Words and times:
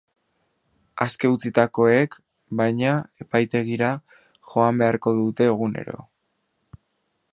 Aske 1.05 1.29
utzitakoek, 1.33 2.17
baina, 2.61 2.93
epaitegira 3.25 3.91
joan 4.55 4.83
beharko 4.83 5.15
dute 5.19 5.49
egunero. 5.55 6.01